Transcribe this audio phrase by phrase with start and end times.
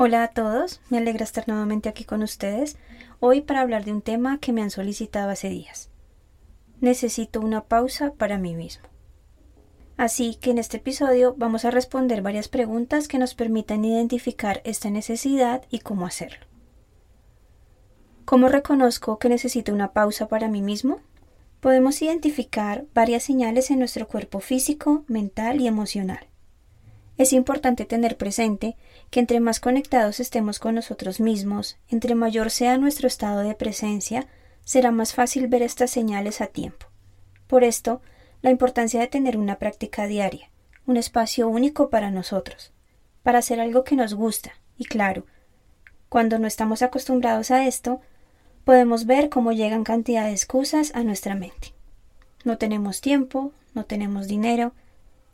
[0.00, 2.76] Hola a todos, me alegra estar nuevamente aquí con ustedes,
[3.18, 5.90] hoy para hablar de un tema que me han solicitado hace días.
[6.80, 8.86] Necesito una pausa para mí mismo.
[9.96, 14.88] Así que en este episodio vamos a responder varias preguntas que nos permitan identificar esta
[14.88, 16.46] necesidad y cómo hacerlo.
[18.24, 21.00] ¿Cómo reconozco que necesito una pausa para mí mismo?
[21.58, 26.28] Podemos identificar varias señales en nuestro cuerpo físico, mental y emocional.
[27.18, 28.76] Es importante tener presente
[29.10, 34.28] que entre más conectados estemos con nosotros mismos, entre mayor sea nuestro estado de presencia,
[34.64, 36.86] será más fácil ver estas señales a tiempo.
[37.48, 38.00] Por esto,
[38.40, 40.48] la importancia de tener una práctica diaria,
[40.86, 42.72] un espacio único para nosotros,
[43.24, 45.26] para hacer algo que nos gusta, y claro,
[46.08, 48.00] cuando no estamos acostumbrados a esto,
[48.64, 51.74] podemos ver cómo llegan cantidad de excusas a nuestra mente.
[52.44, 54.72] No tenemos tiempo, no tenemos dinero,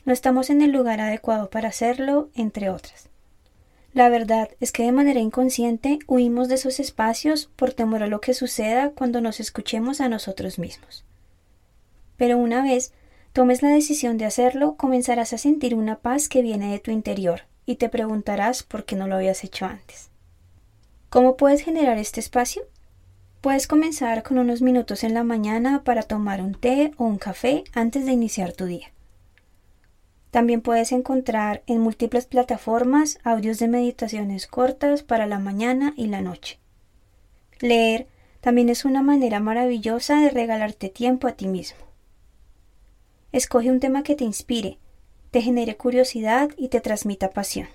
[0.04, 3.08] no estamos en el lugar adecuado para hacerlo, entre otras.
[3.94, 8.20] La verdad es que de manera inconsciente huimos de esos espacios por temor a lo
[8.20, 11.04] que suceda cuando nos escuchemos a nosotros mismos.
[12.16, 12.92] Pero una vez
[13.32, 17.42] tomes la decisión de hacerlo, comenzarás a sentir una paz que viene de tu interior
[17.66, 20.10] y te preguntarás por qué no lo habías hecho antes.
[21.08, 22.62] ¿Cómo puedes generar este espacio?
[23.40, 27.62] Puedes comenzar con unos minutos en la mañana para tomar un té o un café
[27.74, 28.93] antes de iniciar tu día.
[30.34, 36.22] También puedes encontrar en múltiples plataformas audios de meditaciones cortas para la mañana y la
[36.22, 36.58] noche.
[37.60, 38.08] Leer
[38.40, 41.78] también es una manera maravillosa de regalarte tiempo a ti mismo.
[43.30, 44.78] Escoge un tema que te inspire,
[45.30, 47.68] te genere curiosidad y te transmita pasión.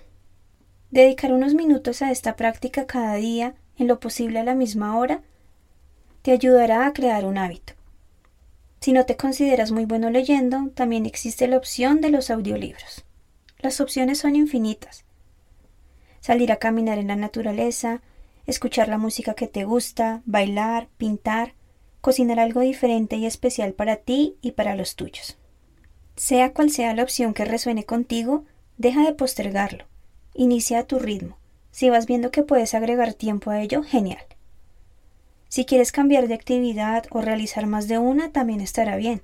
[0.91, 5.21] Dedicar unos minutos a esta práctica cada día, en lo posible a la misma hora,
[6.23, 7.78] te ayudará a crear un hábito.
[8.79, 13.05] Si no te consideras muy bueno leyendo, también existe la opción de los audiolibros.
[13.59, 15.03] Las opciones son infinitas.
[16.21, 18.01] Salir a caminar en la naturaleza,
[18.45, 21.53] escuchar la música que te gusta, bailar, pintar,
[22.01, 25.37] cocinar algo diferente y especial para ti y para los tuyos.
[26.15, 28.45] Sea cual sea la opción que resuene contigo,
[28.77, 29.85] deja de postergarlo.
[30.33, 31.37] Inicia a tu ritmo.
[31.71, 34.23] Si vas viendo que puedes agregar tiempo a ello, genial.
[35.49, 39.23] Si quieres cambiar de actividad o realizar más de una, también estará bien.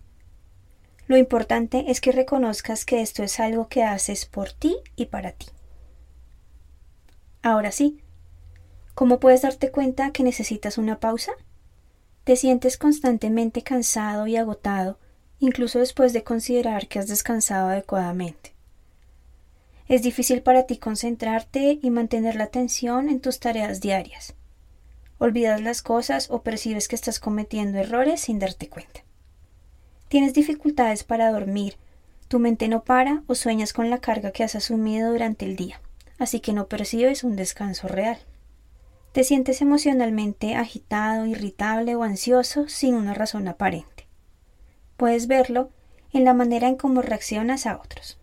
[1.05, 5.33] Lo importante es que reconozcas que esto es algo que haces por ti y para
[5.33, 5.45] ti.
[7.43, 7.99] Ahora sí,
[8.95, 11.31] ¿cómo puedes darte cuenta que necesitas una pausa?
[12.23, 14.97] ¿Te sientes constantemente cansado y agotado,
[15.37, 18.55] incluso después de considerar que has descansado adecuadamente?
[19.87, 24.33] Es difícil para ti concentrarte y mantener la atención en tus tareas diarias
[25.17, 29.01] olvidas las cosas o percibes que estás cometiendo errores sin darte cuenta.
[30.07, 31.77] Tienes dificultades para dormir,
[32.27, 35.81] tu mente no para o sueñas con la carga que has asumido durante el día,
[36.17, 38.19] así que no percibes un descanso real.
[39.13, 44.07] Te sientes emocionalmente agitado, irritable o ansioso sin una razón aparente.
[44.97, 45.69] Puedes verlo
[46.11, 48.19] en la manera en cómo reaccionas a otros.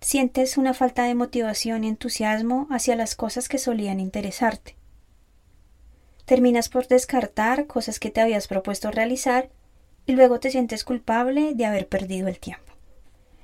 [0.00, 4.75] Sientes una falta de motivación y entusiasmo hacia las cosas que solían interesarte
[6.26, 9.48] terminas por descartar cosas que te habías propuesto realizar
[10.06, 12.64] y luego te sientes culpable de haber perdido el tiempo.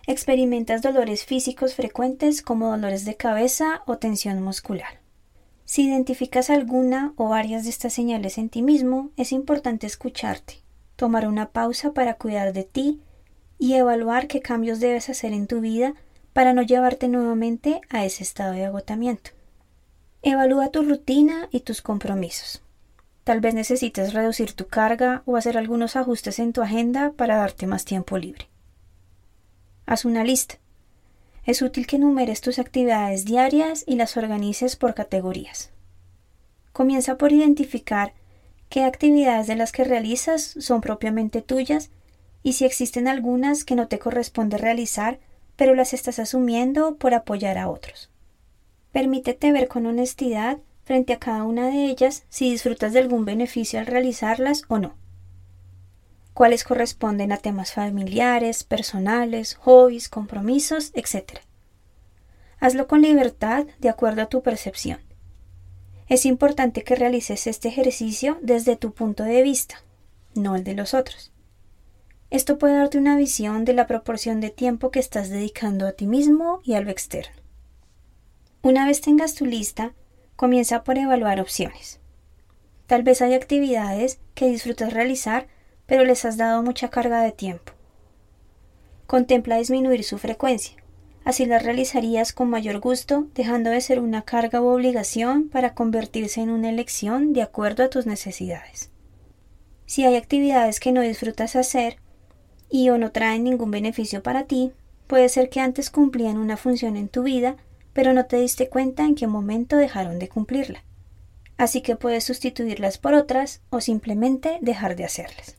[0.06, 5.00] Experimentas dolores físicos frecuentes como dolores de cabeza o tensión muscular.
[5.64, 10.56] Si identificas alguna o varias de estas señales en ti mismo, es importante escucharte,
[10.96, 13.00] tomar una pausa para cuidar de ti
[13.58, 15.94] y evaluar qué cambios debes hacer en tu vida
[16.32, 19.30] para no llevarte nuevamente a ese estado de agotamiento.
[20.22, 22.62] Evalúa tu rutina y tus compromisos.
[23.24, 27.66] Tal vez necesites reducir tu carga o hacer algunos ajustes en tu agenda para darte
[27.66, 28.48] más tiempo libre.
[29.86, 30.56] Haz una lista.
[31.44, 35.70] Es útil que enumeres tus actividades diarias y las organices por categorías.
[36.72, 38.14] comienza por identificar
[38.70, 41.90] qué actividades de las que realizas son propiamente tuyas
[42.42, 45.20] y si existen algunas que no te corresponde realizar,
[45.56, 48.10] pero las estás asumiendo por apoyar a otros.
[48.90, 53.78] Permítete ver con honestidad frente a cada una de ellas si disfrutas de algún beneficio
[53.78, 54.94] al realizarlas o no.
[56.34, 61.40] Cuáles corresponden a temas familiares, personales, hobbies, compromisos, etc.
[62.58, 65.00] Hazlo con libertad de acuerdo a tu percepción.
[66.08, 69.82] Es importante que realices este ejercicio desde tu punto de vista,
[70.34, 71.32] no el de los otros.
[72.30, 76.06] Esto puede darte una visión de la proporción de tiempo que estás dedicando a ti
[76.06, 77.36] mismo y a lo externo.
[78.62, 79.92] Una vez tengas tu lista,
[80.36, 82.00] comienza por evaluar opciones.
[82.86, 85.46] Tal vez hay actividades que disfrutas realizar,
[85.86, 87.72] pero les has dado mucha carga de tiempo.
[89.06, 90.76] Contempla disminuir su frecuencia.
[91.24, 96.40] Así las realizarías con mayor gusto, dejando de ser una carga u obligación para convertirse
[96.40, 98.90] en una elección de acuerdo a tus necesidades.
[99.86, 101.96] Si hay actividades que no disfrutas hacer
[102.70, 104.72] y o no traen ningún beneficio para ti,
[105.06, 107.56] puede ser que antes cumplían una función en tu vida,
[107.92, 110.84] pero no te diste cuenta en qué momento dejaron de cumplirla.
[111.56, 115.56] Así que puedes sustituirlas por otras o simplemente dejar de hacerlas.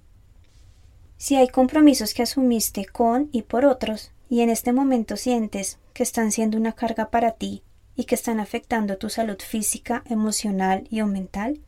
[1.18, 6.04] Si hay compromisos que asumiste con y por otros, y en este momento sientes que
[6.04, 7.64] están siendo una carga para ti
[7.96, 11.62] y que están afectando tu salud física, emocional y o mental,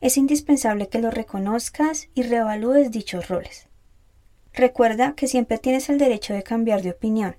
[0.00, 3.68] es indispensable que lo reconozcas y reevalúes dichos roles.
[4.52, 7.36] Recuerda que siempre tienes el derecho de cambiar de opinión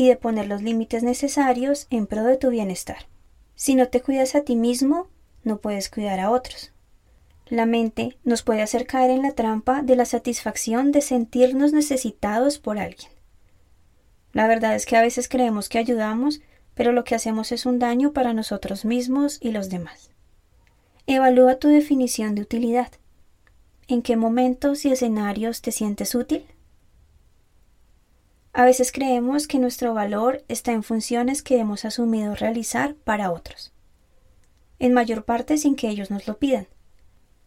[0.00, 3.06] y de poner los límites necesarios en pro de tu bienestar.
[3.54, 5.08] Si no te cuidas a ti mismo,
[5.44, 6.72] no puedes cuidar a otros.
[7.48, 12.58] La mente nos puede hacer caer en la trampa de la satisfacción de sentirnos necesitados
[12.58, 13.10] por alguien.
[14.32, 16.40] La verdad es que a veces creemos que ayudamos,
[16.74, 20.12] pero lo que hacemos es un daño para nosotros mismos y los demás.
[21.06, 22.90] Evalúa tu definición de utilidad.
[23.86, 26.46] ¿En qué momentos y escenarios te sientes útil?
[28.60, 33.72] A veces creemos que nuestro valor está en funciones que hemos asumido realizar para otros,
[34.78, 36.68] en mayor parte sin que ellos nos lo pidan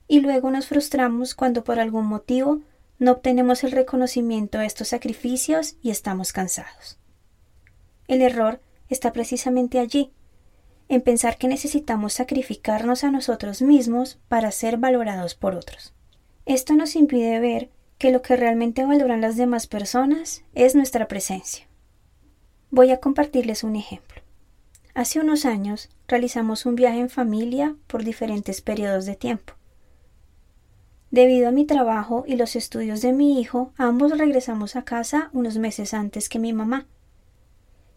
[0.07, 2.61] y luego nos frustramos cuando por algún motivo
[2.97, 6.97] no obtenemos el reconocimiento a estos sacrificios y estamos cansados.
[8.07, 10.11] El error está precisamente allí,
[10.89, 15.93] en pensar que necesitamos sacrificarnos a nosotros mismos para ser valorados por otros.
[16.47, 21.67] Esto nos impide ver que lo que realmente valoran las demás personas es nuestra presencia.
[22.69, 24.21] Voy a compartirles un ejemplo.
[24.95, 29.53] Hace unos años realizamos un viaje en familia por diferentes periodos de tiempo.
[31.09, 35.57] Debido a mi trabajo y los estudios de mi hijo, ambos regresamos a casa unos
[35.57, 36.87] meses antes que mi mamá,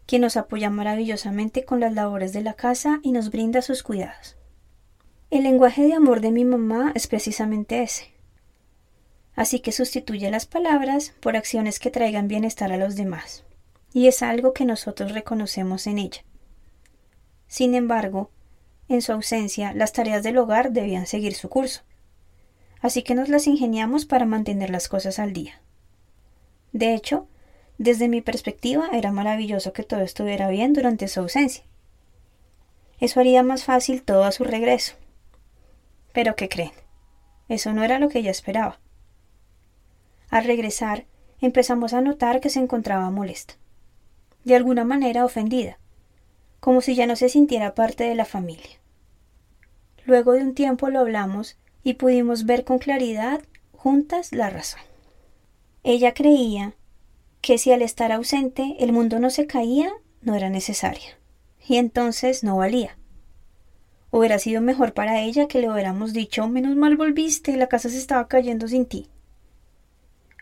[0.05, 4.37] quien nos apoya maravillosamente con las labores de la casa y nos brinda sus cuidados.
[5.29, 8.16] El lenguaje de amor de mi mamá es precisamente ese.
[9.37, 13.45] Así que sustituye las palabras por acciones que traigan bienestar a los demás,
[13.93, 16.25] y es algo que nosotros reconocemos en ella.
[17.47, 18.31] Sin embargo,
[18.89, 21.83] en su ausencia, las tareas del hogar debían seguir su curso
[22.81, 25.61] así que nos las ingeniamos para mantener las cosas al día.
[26.71, 27.27] De hecho,
[27.77, 31.63] desde mi perspectiva era maravilloso que todo estuviera bien durante su ausencia.
[32.99, 34.95] Eso haría más fácil todo a su regreso.
[36.13, 36.71] Pero ¿qué creen?
[37.47, 38.79] Eso no era lo que ella esperaba.
[40.29, 41.05] Al regresar,
[41.39, 43.55] empezamos a notar que se encontraba molesta,
[44.43, 45.79] de alguna manera ofendida,
[46.59, 48.79] como si ya no se sintiera parte de la familia.
[50.05, 53.41] Luego de un tiempo lo hablamos y pudimos ver con claridad
[53.71, 54.81] juntas la razón.
[55.83, 56.75] Ella creía
[57.41, 59.91] que si al estar ausente el mundo no se caía,
[60.21, 61.17] no era necesaria,
[61.65, 62.97] y entonces no valía.
[64.11, 67.97] Hubiera sido mejor para ella que le hubiéramos dicho menos mal volviste, la casa se
[67.97, 69.09] estaba cayendo sin ti.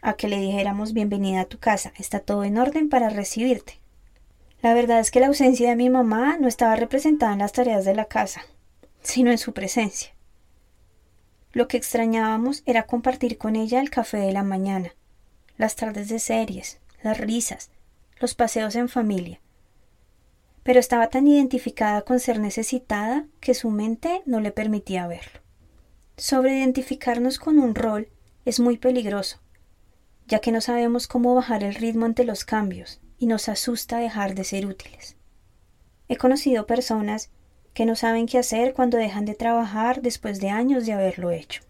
[0.05, 3.79] A que le dijéramos bienvenida a tu casa, está todo en orden para recibirte.
[4.61, 7.85] La verdad es que la ausencia de mi mamá no estaba representada en las tareas
[7.85, 8.45] de la casa,
[9.01, 10.13] sino en su presencia.
[11.53, 14.93] Lo que extrañábamos era compartir con ella el café de la mañana,
[15.57, 17.71] las tardes de series, las risas,
[18.19, 19.41] los paseos en familia.
[20.61, 25.39] Pero estaba tan identificada con ser necesitada que su mente no le permitía verlo.
[26.17, 28.09] Sobreidentificarnos con un rol
[28.45, 29.39] es muy peligroso,
[30.27, 34.35] ya que no sabemos cómo bajar el ritmo ante los cambios y nos asusta dejar
[34.35, 35.15] de ser útiles.
[36.07, 37.29] He conocido personas
[37.73, 41.61] que no saben qué hacer cuando dejan de trabajar después de años de haberlo hecho.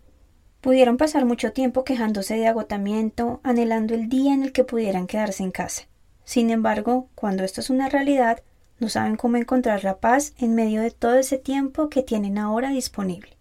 [0.61, 5.43] Pudieron pasar mucho tiempo quejándose de agotamiento, anhelando el día en el que pudieran quedarse
[5.43, 5.87] en casa.
[6.23, 8.43] Sin embargo, cuando esto es una realidad,
[8.79, 12.69] no saben cómo encontrar la paz en medio de todo ese tiempo que tienen ahora
[12.69, 13.37] disponible.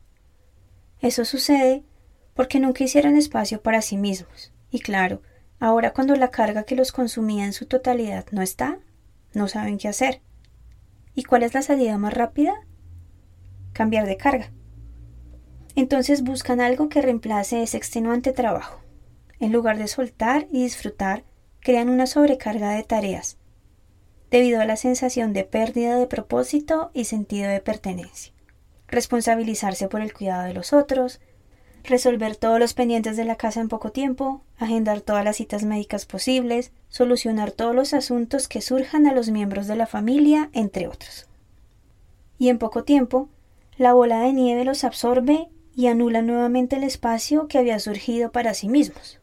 [1.01, 1.83] Eso sucede
[2.35, 4.54] porque nunca hicieron espacio para sí mismos.
[4.75, 5.23] Y claro,
[5.61, 8.81] ahora cuando la carga que los consumía en su totalidad no está,
[9.33, 10.21] no saben qué hacer.
[11.15, 12.55] ¿Y cuál es la salida más rápida?
[13.73, 14.51] Cambiar de carga.
[15.77, 18.81] Entonces buscan algo que reemplace ese extenuante trabajo.
[19.39, 21.23] En lugar de soltar y disfrutar,
[21.61, 23.39] crean una sobrecarga de tareas,
[24.33, 28.33] debido a la sensación de pérdida de propósito y sentido de pertenencia.
[28.89, 31.21] Responsabilizarse por el cuidado de los otros,
[31.85, 36.07] resolver todos los pendientes de la casa en poco tiempo, agendar todas las citas médicas
[36.07, 41.29] posibles, solucionar todos los asuntos que surjan a los miembros de la familia, entre otros.
[42.39, 43.29] Y en poco tiempo,
[43.77, 48.55] la bola de nieve los absorbe y anula nuevamente el espacio que había surgido para
[48.55, 49.21] sí mismos,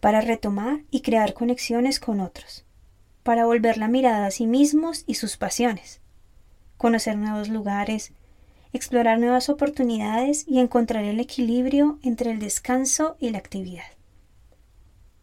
[0.00, 2.64] para retomar y crear conexiones con otros,
[3.22, 6.00] para volver la mirada a sí mismos y sus pasiones,
[6.76, 8.12] conocer nuevos lugares,
[8.76, 13.84] explorar nuevas oportunidades y encontrar el equilibrio entre el descanso y la actividad.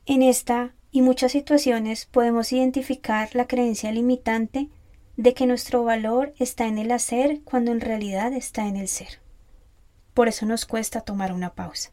[0.05, 4.69] En esta y muchas situaciones podemos identificar la creencia limitante
[5.17, 9.19] de que nuestro valor está en el hacer cuando en realidad está en el ser.
[10.13, 11.91] Por eso nos cuesta tomar una pausa.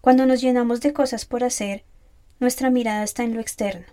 [0.00, 1.84] Cuando nos llenamos de cosas por hacer,
[2.40, 3.86] nuestra mirada está en lo externo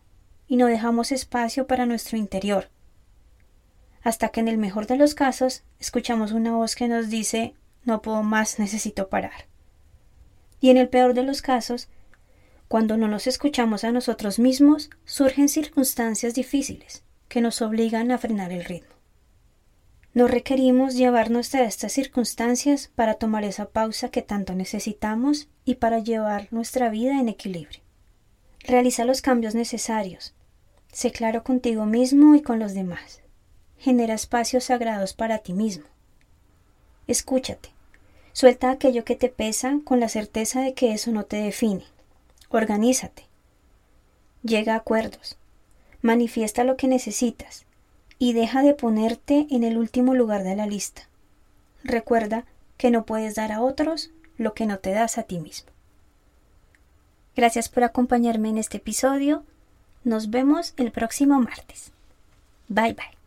[0.47, 2.69] y no dejamos espacio para nuestro interior,
[4.03, 7.53] hasta que en el mejor de los casos escuchamos una voz que nos dice
[7.84, 9.48] no puedo más, necesito parar.
[10.60, 11.89] Y en el peor de los casos,
[12.67, 18.51] cuando no nos escuchamos a nosotros mismos, surgen circunstancias difíciles que nos obligan a frenar
[18.51, 18.96] el ritmo.
[20.13, 26.00] No requerimos llevarnos a estas circunstancias para tomar esa pausa que tanto necesitamos y para
[26.00, 27.81] llevar nuestra vida en equilibrio.
[28.60, 30.36] Realiza los cambios necesarios.
[30.91, 33.22] Sé claro contigo mismo y con los demás
[33.81, 35.85] genera espacios sagrados para ti mismo.
[37.07, 37.69] Escúchate.
[38.31, 41.83] Suelta aquello que te pesa con la certeza de que eso no te define.
[42.50, 43.25] Organízate.
[44.43, 45.38] Llega a acuerdos.
[46.01, 47.65] Manifiesta lo que necesitas
[48.19, 51.09] y deja de ponerte en el último lugar de la lista.
[51.83, 52.45] Recuerda
[52.77, 55.71] que no puedes dar a otros lo que no te das a ti mismo.
[57.35, 59.43] Gracias por acompañarme en este episodio.
[60.03, 61.91] Nos vemos el próximo martes.
[62.67, 63.20] Bye bye.